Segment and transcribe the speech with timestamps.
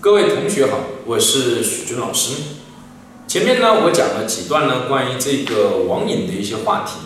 [0.00, 2.34] 各位同学好，我是许军老师。
[3.26, 7.00] 前面呢，我讲了几段呢关于这个网瘾的一些话题。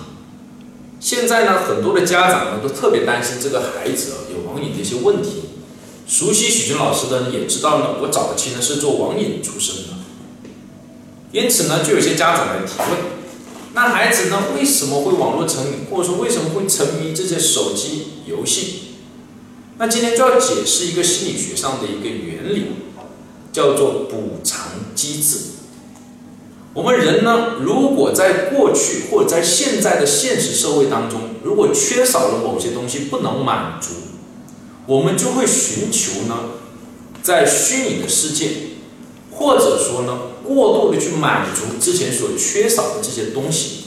[1.01, 5.38] 现在呢，很多的家长呢都特别担心这个孩子啊有网瘾的一些问题。
[6.09, 9.89] 熟悉许军老师的人也知道呢，我早期呢是做网瘾出身的，
[11.31, 12.99] 因此呢，就有些家长来提问：
[13.75, 18.81] 那孩子呢为什么会网络成瘾，或者说为什么会沉迷这些手机游戏？
[19.77, 22.65] 那今天就要解释一个心理学上的一个原理。
[23.51, 25.39] 叫做补偿机制。
[26.75, 33.95] 我们人呢，如果在过去或者在现在的现实社会当中，如果缺少了某些东西不能满足，
[34.89, 36.35] 我们就会寻求呢，
[37.23, 38.53] 在虚拟的世界，
[39.31, 43.85] 或者说呢，过度的去满足之前所缺少的这些东西。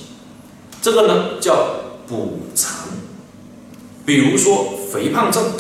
[0.79, 2.89] 这个呢叫补偿。
[4.05, 5.53] 比如说肥胖症，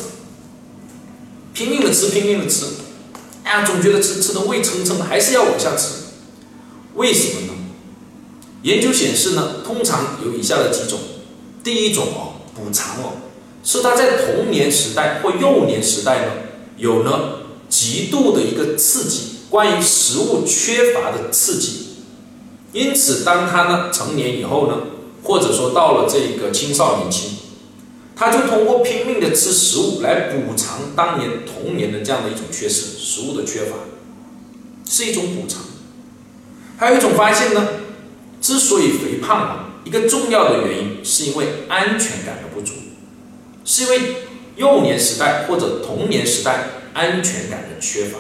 [1.55, 2.65] 拼命的吃，拼命的吃。
[3.43, 5.93] 哎呀，总觉得吃吃的胃撑撑的，还是要往下吃，
[6.93, 7.53] 为什么呢？
[8.61, 10.99] 研究显示呢，通常有以下的几种。
[11.63, 13.13] 第一种哦，补偿哦，
[13.63, 16.31] 是他在童年时代或幼年时代呢，
[16.77, 21.87] 有呢极度的一个刺激，关于食物缺乏的刺激，
[22.73, 24.77] 因此当他呢成年以后呢，
[25.23, 27.37] 或者说到了这个青少年期。
[28.13, 33.77] 他就通过拼命的吃食物来补偿当年童年的这样的一种缺失，食物的缺乏
[34.87, 35.61] 是一种补偿。
[36.77, 37.67] 还有一种发现呢，
[38.39, 42.73] 之所以肥胖啊，一个重要的原因是因为安全感的不足，
[43.63, 43.99] 是因为
[44.55, 48.17] 幼年时代或者童年时代安全感的缺乏，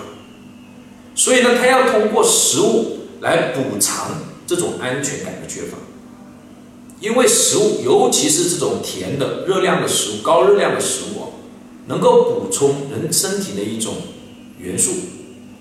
[1.15, 5.77] 所以呢，他要通过食物来补偿这种安全感的缺乏。
[6.99, 11.33] 因为食物，尤其是这种甜的、热量的食物、高热量的食物，
[11.87, 13.95] 能够补充人身体的一种
[14.59, 14.91] 元素，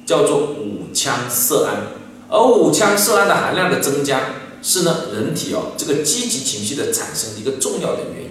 [0.05, 1.89] 叫做五羟色胺。
[2.29, 4.21] 而五羟色胺的含量的增加，
[4.63, 8.30] 是呢人体哦这个积极情绪的产生的一个重要的原因。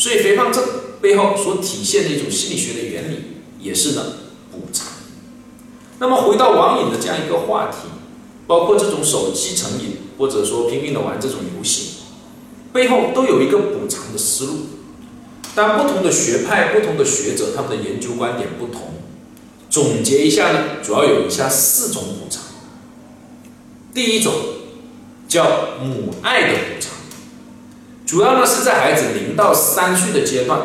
[0.00, 0.64] 所以肥胖症
[1.02, 3.16] 背后所体现的一种心理学的原理，
[3.60, 4.02] 也是呢
[4.50, 4.86] 补偿。
[5.98, 7.88] 那么回到网瘾的这样一个话题，
[8.46, 9.98] 包括这种手机成瘾。
[10.20, 11.92] 或者说拼命的玩这种游戏，
[12.74, 14.52] 背后都有一个补偿的思路。
[15.54, 18.96] 但不同的学派、不同的学者，他们的研究观点不同。
[19.70, 22.42] 总结一下呢，主要有以下四种补偿。
[23.94, 24.30] 第一种
[25.26, 26.92] 叫母爱的补偿，
[28.10, 30.62] 主要呢是在孩子零到三岁的阶段，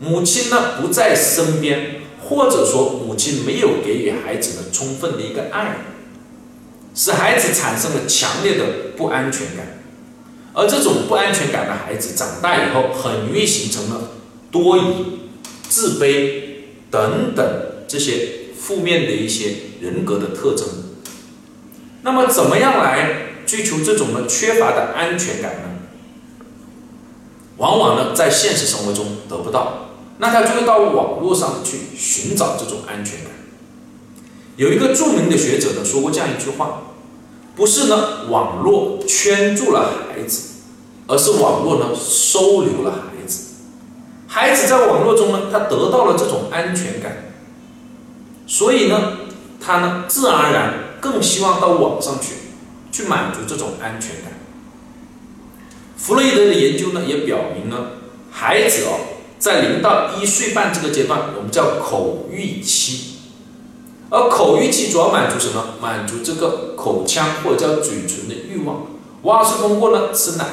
[0.00, 5.78] 母亲呢不在身边，或者说母亲没有给予孩子呢充分的一个爱。
[6.94, 8.64] 使孩子产生了强烈的
[8.98, 9.78] 不安全感，
[10.52, 14.10] 而这种不安全感的孩子长大以后，很容易形成了
[14.50, 14.82] 多疑、
[15.66, 16.42] 自卑
[16.90, 17.46] 等等
[17.88, 18.28] 这些
[18.60, 20.68] 负面的一些人格的特征。
[22.02, 25.73] 那么，怎么样来追求这种呢缺乏的安全感呢？
[27.56, 29.88] 往往呢在现实生活中得不到，
[30.18, 33.32] 那他就会到网络上去寻找这种安全感。
[34.56, 36.82] 有一个著名的学者呢说过这样一句话：，
[37.56, 40.48] 不是呢网络圈住了孩子，
[41.06, 43.44] 而是网络呢收留了孩子。
[44.26, 47.32] 孩子在网络中呢，他得到了这种安全感，
[48.46, 49.12] 所以呢，
[49.60, 52.34] 他呢自然而然更希望到网上去，
[52.90, 54.32] 去满足这种安全感。
[56.04, 57.92] 弗洛伊德的研究呢也表明呢，
[58.30, 59.00] 孩子哦
[59.38, 63.20] 在零到一岁半这个阶段，我们叫口欲期。
[64.10, 65.76] 而口欲期主要满足什么？
[65.80, 68.86] 满足这个口腔或者叫嘴唇的欲望，
[69.22, 70.44] 往往是通过呢吃奶、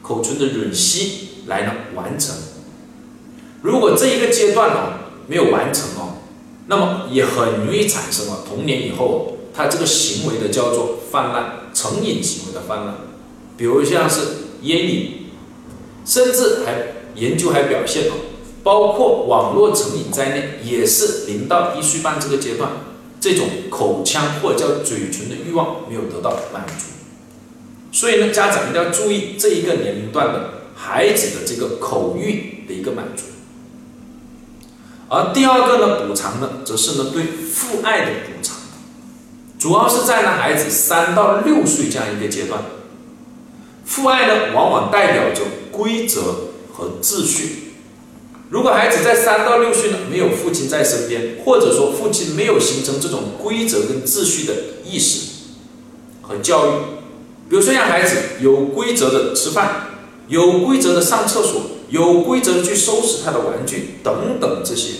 [0.00, 2.34] 口唇的吮吸来呢完成。
[3.60, 4.94] 如果这一个阶段哦
[5.26, 6.16] 没有完成哦，
[6.66, 12.94] 那么也很容易产生了童年以后他这个行为的叫做泛滥成瘾行为的泛滥，
[13.58, 14.20] 比如像是
[14.64, 15.28] 烟瘾，
[16.04, 16.74] 甚至还
[17.14, 18.14] 研究还表现了，
[18.62, 22.70] 包括网络成瘾在内，也是零到一岁半这个阶段。
[23.20, 26.88] 这种口腔或者叫嘴唇的欲望没有得到满足，
[27.90, 33.24] 所以呢，家长一定要注意这一个年龄段的孩子的这个口欲的一个满足。
[35.08, 38.56] 而第二个呢，补偿呢，则是呢对父爱的补偿，
[39.58, 42.60] 主要是在呢孩子三到六岁这样一个阶段，
[43.84, 47.60] 父爱呢往往代表着规则和秩序。
[48.50, 54.54] 如果孩子在三到六岁呢，没有父亲在身边，或者说父亲没有形成这种规则跟秩序的
[54.84, 55.30] 意识
[56.22, 56.70] 和教育，
[57.48, 59.88] 比如说让孩子有规则的吃饭，
[60.28, 64.90] 有规则的上厕所，有规则的去收拾他的玩具等等这些，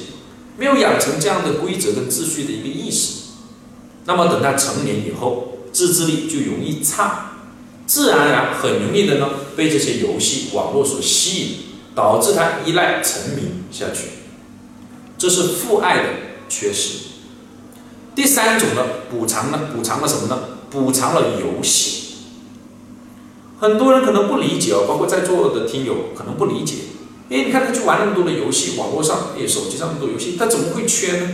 [0.58, 3.34] 没有养成这样的规则跟秩序的一个意识，
[4.06, 7.33] 那么等他成年以后，自制力就容易差，
[7.86, 11.56] 自然而然很容易的呢被这些游戏网络所吸引。
[11.96, 14.08] 导致他依赖沉迷下去，
[15.16, 16.04] 这是父爱的
[16.48, 16.98] 缺失。
[18.16, 20.58] 第三种呢，补偿呢，补偿了什么呢？
[20.70, 22.16] 补偿了游戏。
[23.60, 26.74] 很多人可能不理解哦，包括在座的听友可能不理解。
[27.30, 31.28] 哎，你看他去玩那么多的游戏，网络上哎，手机上那么多游戏，他怎么会缺呢？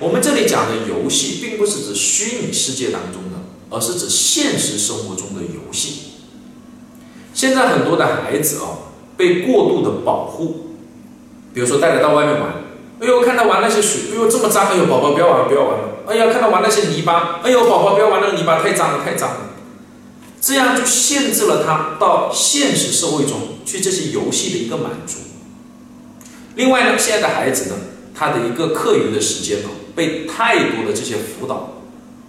[0.00, 3.38] 我们这里讲的游戏，并不是指虚拟世界当中的，
[3.70, 6.12] 而是指现实生活中的游戏。
[7.34, 8.78] 现在很多的孩子哦。
[9.16, 10.74] 被过度的保护，
[11.54, 12.64] 比如说带他到外面玩，
[12.98, 19.36] 哎呦，看他玩那些水，哎呦这么脏，哎呦宝宝不要玩不要玩了，哎呀看他玩那些泥巴，哎呦宝宝不要玩那个泥巴太脏了太脏了，
[20.40, 25.18] 这样就限制了他到现实社会中去这些游戏的一个满足。
[26.56, 27.76] 另外呢，现在的孩子呢，
[28.16, 31.73] 他的一个课余的时间呢，被太多的这些辅导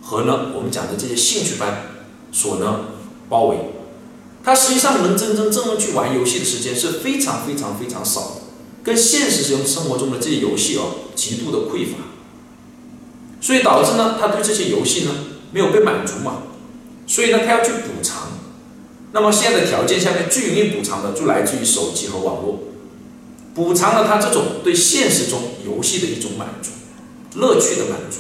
[0.06, 1.88] 和呢我们讲的这些兴趣班
[2.32, 2.82] 所呢
[3.28, 3.58] 包围。
[4.44, 8.42] 他实际上能真真正正去玩游戏的时间是非常非常非常少的，
[8.84, 11.98] 跟现实生生活中的这些游戏哦极度的匮乏，
[13.42, 15.12] 所以导致呢他对这些游戏呢
[15.52, 16.44] 没有被满足嘛，
[17.08, 18.34] 所以呢他要去补偿，
[19.14, 22.60] 那么现在的条件下面最容易补偿的就来自于手机和网络，
[23.56, 26.70] 补偿了他这种对现实中游戏的一种满足，
[27.40, 28.20] 乐趣的满足，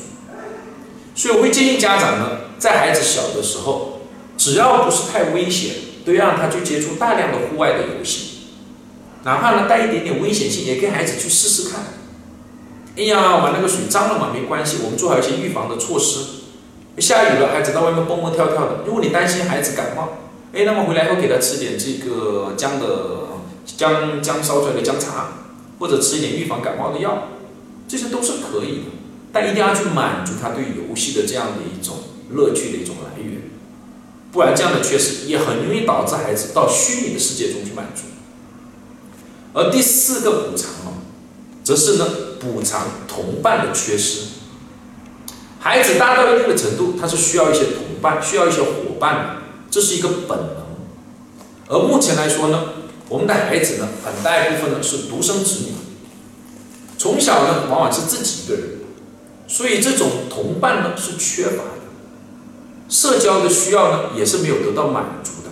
[1.15, 4.01] 所以我会建议家长呢在孩子小的时候，
[4.37, 5.77] 只要不是太危险。
[6.05, 8.49] 都要让他去接触大量的户外的游戏，
[9.23, 11.83] 哪怕呢带一点点危险性，也给孩子去试试看。
[12.95, 16.19] 哎呀，玩那个水脏了嘛，没关系，我们做好一些预防的措施。
[16.99, 20.09] 下雨了，孩子到外面蹦蹦跳跳的，如果你担心孩子感冒，
[20.53, 22.85] 哎，那么回来后给他吃点这个姜的
[23.65, 25.29] 姜姜烧出来的姜茶，
[25.79, 27.29] 或者吃一点预防感冒的药，
[27.87, 28.91] 这些都是可以的。
[29.35, 31.97] 但一定要去满足他对游戏的这样的一种
[32.31, 33.41] 乐趣的一种来源。
[34.31, 38.03] 不然，这样的缺失也很容易导致孩子到虚拟的世界中去满足。
[39.53, 40.93] 而第四个补偿呢，
[41.65, 42.07] 则是呢
[42.39, 44.21] 补偿同伴的缺失。
[45.59, 49.35] 孩子大到一定的程度，他是需要一些同伴，需要一些伙伴的，
[49.69, 50.63] 这是一个本能。
[51.67, 52.69] 而目前来说呢，
[53.09, 55.73] 我们的孩子呢，很大一部分呢是独生子女，
[56.97, 58.74] 从小呢往往是自己一个人，
[59.47, 61.71] 所以这种同伴呢是缺乏的。
[62.87, 65.49] 社交的需要呢，也是没有得到满足的，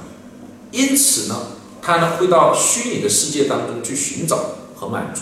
[0.72, 1.36] 因此呢，
[1.82, 5.22] 他呢会到虚拟的世界当中去寻找和满足，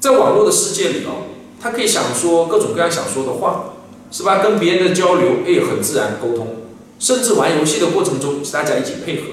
[0.00, 1.24] 在网络的世界里哦，
[1.58, 3.74] 他可以想说各种各样想说的话，
[4.10, 4.42] 是吧？
[4.42, 6.56] 跟别人的交流，哎，很自然沟通，
[6.98, 9.28] 甚至玩游戏的过程中是，大家一起配合，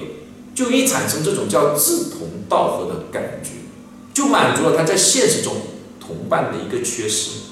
[0.54, 3.50] 就易产生这种叫志同道合的感觉，
[4.14, 5.54] 就满足了他在现实中
[6.00, 7.51] 同伴的一个缺失。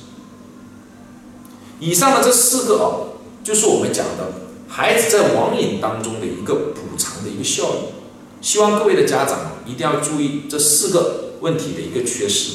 [1.80, 3.06] 以上的这四个哦。
[3.42, 4.34] 就是我们讲的
[4.68, 7.88] 孩子在网瘾当中的一个补偿的一个效应，
[8.42, 12.52] 希望各位的家长一定要注意这四个问题的一个缺失，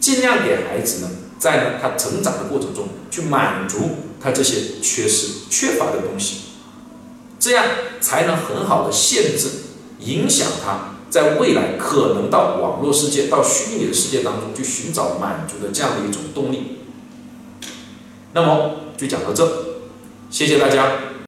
[0.00, 3.78] 尽量给孩子呢在呢他成长的过程中去满足
[4.20, 6.40] 他这些缺失缺乏的东西，
[7.38, 7.64] 这样
[8.00, 9.48] 才能很好的限制
[10.00, 16.80] 影响他在未来可能到网络世界到虚拟的世界当中去寻找满足的这样的一种动力。
[18.34, 19.48] 那么就讲到这。
[20.28, 21.13] 谢谢大家。